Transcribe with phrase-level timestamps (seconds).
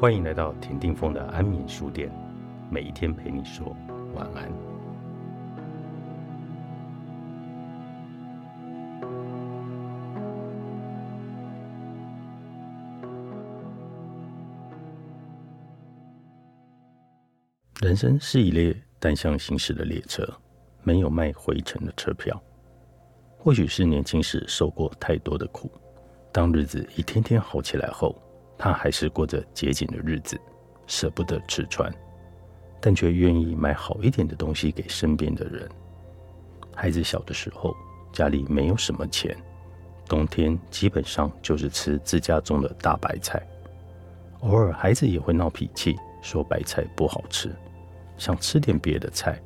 [0.00, 2.10] 欢迎来到田定峰的安眠书店，
[2.70, 3.76] 每一天陪你说
[4.14, 4.50] 晚安。
[17.82, 20.26] 人生是一列单向行驶的列车，
[20.82, 22.42] 没有卖回程的车票。
[23.36, 25.70] 或许是年轻时受过太多的苦，
[26.32, 28.16] 当日子一天天好起来后，
[28.62, 30.38] 他还是过着节俭的日子，
[30.86, 31.90] 舍不得吃穿，
[32.78, 35.66] 但却愿意买好一点的东西给身边的人。
[36.76, 37.74] 孩子小的时候，
[38.12, 39.34] 家里没有什么钱，
[40.06, 43.42] 冬天基本上就是吃自家种的大白菜。
[44.40, 47.50] 偶尔孩子也会闹脾气，说白菜不好吃，
[48.18, 49.40] 想吃点别的菜。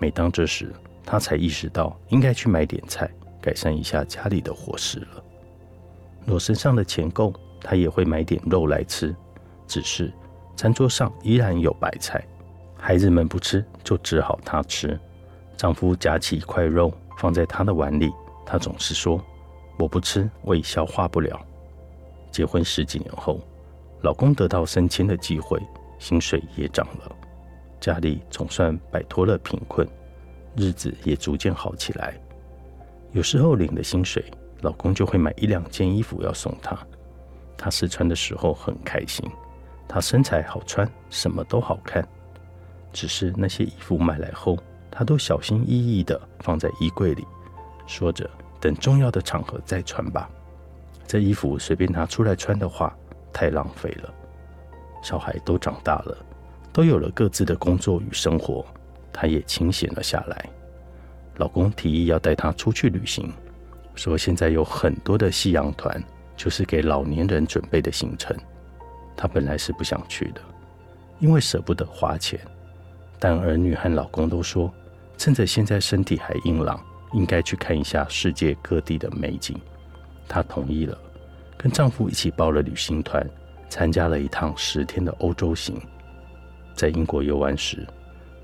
[0.00, 0.74] 每当这时，
[1.06, 3.08] 他才意识到应该去买点菜。
[3.40, 5.24] 改善一下家里的伙食了。
[6.26, 9.14] 若身上的钱够，他也会买点肉来吃。
[9.66, 10.12] 只是
[10.56, 12.22] 餐桌上依然有白菜，
[12.76, 14.98] 孩子们不吃，就只好他吃。
[15.56, 18.10] 丈夫夹起一块肉放在他的碗里，
[18.44, 19.22] 他总是说
[19.78, 21.38] ：“我不吃，胃消化不了。”
[22.32, 23.40] 结婚十几年后，
[24.02, 25.60] 老公得到升迁的机会，
[25.98, 27.16] 薪水也涨了，
[27.78, 29.86] 家里总算摆脱了贫困，
[30.56, 32.14] 日子也逐渐好起来。
[33.12, 34.24] 有时候领了薪水，
[34.62, 36.78] 老公就会买一两件衣服要送她。
[37.62, 39.30] 她试穿的时候很开心，
[39.86, 42.02] 她身材好穿，什么都好看。
[42.90, 44.56] 只是那些衣服买来后，
[44.90, 47.26] 她都小心翼翼地放在衣柜里，
[47.86, 50.30] 说着等重要的场合再穿吧。
[51.06, 52.96] 这衣服随便拿出来穿的话，
[53.30, 54.10] 太浪费了。
[55.02, 56.16] 小孩都长大了，
[56.72, 58.64] 都有了各自的工作与生活，
[59.12, 60.48] 她也清闲了下来。
[61.36, 63.30] 老公提议要带她出去旅行，
[63.94, 66.02] 说现在有很多的夕阳团，
[66.40, 68.34] 就是给老年人准备的行程。
[69.14, 70.40] 她本来是不想去的，
[71.18, 72.40] 因为舍不得花钱。
[73.18, 74.72] 但儿女和老公都说，
[75.18, 79.54] 趁着现在身体还硬朗，应该去看一下世界各地的美景。
[80.26, 80.96] 她同意了，
[81.58, 83.22] 跟丈夫一起报了旅行团，
[83.68, 85.78] 参加了一趟十天的欧洲行。
[86.74, 87.86] 在英国游玩时，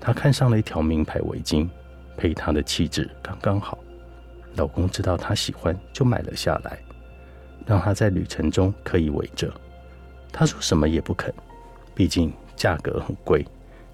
[0.00, 1.68] 她看上了一条名牌围巾。
[2.16, 3.78] 配她的气质刚刚好，
[4.56, 6.76] 老公知道她喜欢，就买了下来，
[7.66, 9.52] 让他在旅程中可以围着。
[10.32, 11.32] 他说什么也不肯，
[11.94, 13.46] 毕竟价格很贵，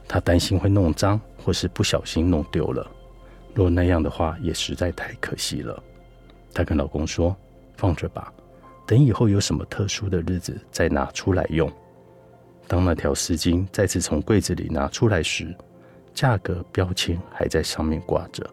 [0.09, 2.91] 他担心会弄脏或是不小心弄丢了。
[3.55, 5.83] 若那样的话，也实在太可惜了。
[6.55, 7.37] 她跟老公说
[7.77, 8.33] ：“放着吧，
[8.87, 11.71] 等以后有什么特殊的日子再拿出来用。”
[12.67, 15.53] 当那条丝巾再次从柜子里拿出来时，
[16.15, 18.49] 价格标签还在上面挂着。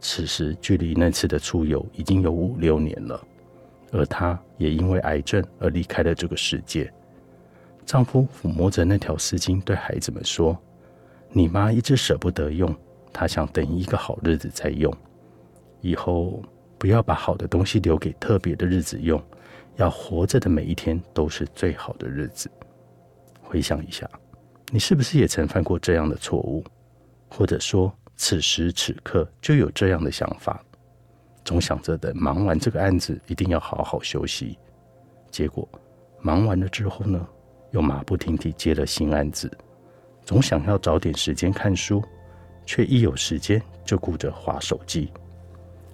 [0.00, 3.24] 此时距离那次的出游已经有五六年了，
[3.94, 6.92] 而她也因为癌症而离开了这个世界。
[7.86, 10.58] 丈夫抚摸着那条丝巾，对孩子们说
[11.30, 12.74] ：“你妈一直舍不得用，
[13.12, 14.92] 她想等一个好日子再用。
[15.80, 16.42] 以后
[16.76, 19.22] 不要把好的东西留给特别的日子用，
[19.76, 22.50] 要活着的每一天都是最好的日子。”
[23.42, 24.08] 回想一下，
[24.72, 26.64] 你是不是也曾犯过这样的错误？
[27.28, 30.64] 或者说，此时此刻就有这样的想法，
[31.44, 34.58] 总想着等忙完这个案子一定要好好休息。
[35.30, 35.68] 结果
[36.20, 37.26] 忙完了之后呢，
[37.72, 39.50] 又马不停蹄接了新案子，
[40.24, 42.02] 总想要找点时间看书，
[42.64, 45.12] 却一有时间就顾着划手机。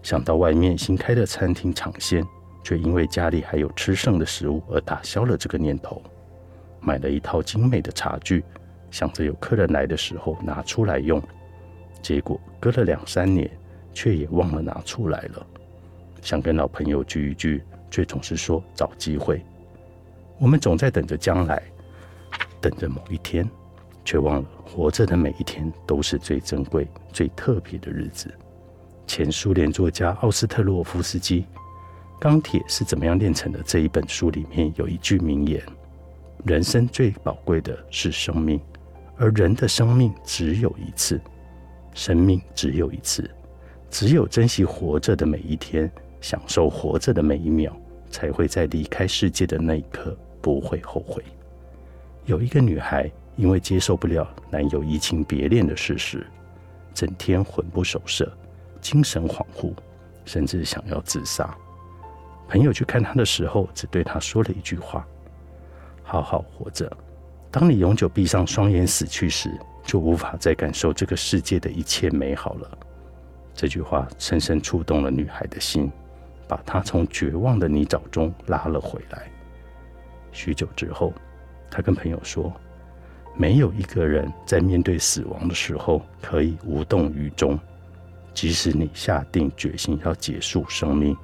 [0.03, 2.25] 想到外面新开的餐厅尝鲜，
[2.63, 6.03] 却因为家里还有吃剩的食物而打消了这个念头。
[6.81, 8.45] 买了一套精美的茶具。
[8.91, 11.23] 想着有客人来的时候拿出来用，
[12.03, 13.49] 结果隔了两三年，
[13.93, 15.47] 却也忘了拿出来了。
[16.23, 19.43] 想跟老朋友聚一聚，却总是说找机会。
[20.39, 21.63] 我们总在等着将来，
[22.61, 23.49] 等着某一天，
[24.05, 28.33] 却忘了活着的每一天都是最珍贵、最特别的日子。
[29.07, 31.43] 前苏联作家奥斯特洛夫斯基
[32.21, 35.63] 《钢铁是怎么样炼成的》这一本书里面有一句名言
[36.45, 38.61] ：“人生最宝贵的是生命。”
[39.19, 41.21] 而人的生命只有一次，
[41.93, 43.31] 生命只有一次，
[43.91, 45.91] 只有珍惜活着的每一天，
[46.21, 47.73] 享受活着的每一秒，
[48.11, 51.23] 才会在离开世界的那一刻不会后悔。
[52.25, 56.25] 有一个女孩，因为接受不了男友移情别恋的事实，
[56.95, 58.33] 整天魂不守舍，
[58.81, 59.73] 精神恍惚，
[60.25, 61.53] 甚至想要自杀。
[62.49, 65.07] 朋友去看她的时候，只对她说了一句话
[66.05, 66.91] ：“好好活着。”
[67.51, 69.51] 当你永久闭上双眼死去时，
[69.85, 72.79] 就无法再感受这个世界的一切美好了。
[73.61, 75.93] 这句话深深触动了女孩的心，
[76.49, 79.31] 把她从绝望的泥沼中拉了回来。
[80.33, 81.13] 许久之后，
[81.71, 82.51] 她跟朋友说
[83.37, 87.61] ：“没有一个人在面对死亡的时候可以无动于衷。
[88.33, 91.15] 即使你下定决心要结束生命，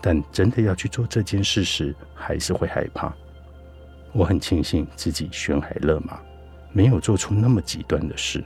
[0.00, 3.12] 但真的要去做这件事时，还是会害怕。”
[4.14, 6.20] 我很庆幸自己悬海勒马，
[6.70, 8.44] 没有做出那么极端的事。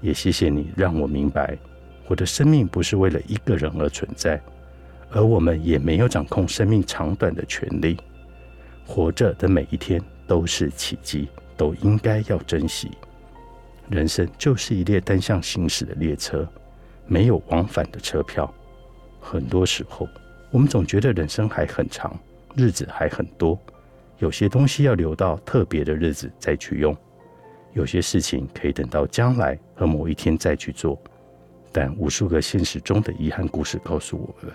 [0.00, 1.58] 也谢谢你让我明白，
[2.06, 4.40] 我的生命不是为了一个人而存在，
[5.10, 7.96] 而我们也没有掌控生命长短的权利。
[8.86, 12.90] 活着的每一天都是奇迹，都应该要珍惜。
[13.88, 16.46] 人生就是一列单向行驶的列车，
[17.06, 18.52] 没有往返的车票。
[19.20, 20.06] 很多时候，
[20.50, 22.14] 我们总觉得人生还很长，
[22.54, 23.58] 日子还很多。
[24.18, 26.96] 有些东西要留到特别的日子再去用，
[27.72, 30.98] 有些事情可以等到将来和某一天再去做。
[31.76, 34.54] 但无数个现实中的遗憾故事告诉我们，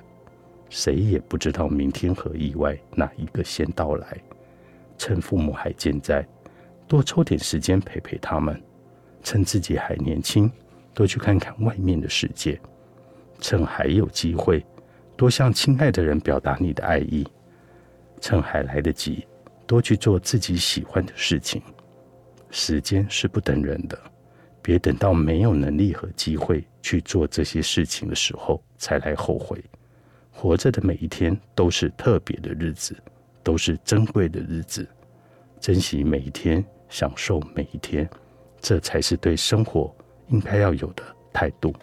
[0.70, 4.18] 谁也不知道明天和意外哪一个先到来。
[4.98, 6.26] 趁父母还健在，
[6.88, 8.56] 多抽点时间陪陪他们；
[9.22, 10.50] 趁自己还年轻，
[10.94, 12.58] 多去看看外面的世界；
[13.42, 14.66] 趁还有机会，
[15.18, 17.26] 多向亲爱的人表达你的爱意；
[18.22, 19.28] 趁还来得及。
[19.68, 21.62] 多去做自己喜欢的事情。
[22.50, 24.00] 时间是不等人的，
[24.70, 29.60] 别等到没有能力和机会去做这些事情的时候才来后悔。
[30.30, 32.96] 活着的每一天都是特别的日子，
[33.42, 34.88] 都是珍贵的日子。
[35.60, 38.08] 珍惜每一天，享受每一天，
[38.62, 39.92] 这才是对生活
[40.28, 41.74] 应该要有的态度。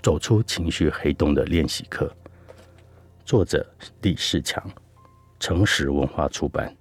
[0.00, 2.10] 走出情绪黑洞的练习课，
[3.26, 3.70] 作者
[4.00, 4.66] 李世强。
[5.38, 6.74] 诚实文化出版。